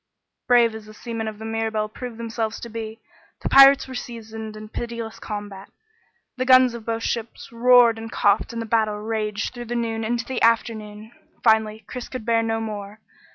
[0.47, 2.99] Brave as the seamen of the Mirabelle proved themselves to be,
[3.43, 5.69] the pirates were seasoned in pitiless combat.
[6.37, 10.03] The guns of both ships roared and coughed and the battle raged through the noon
[10.03, 11.11] into the afternoon.
[11.43, 12.99] Finally, Chris could bear no more.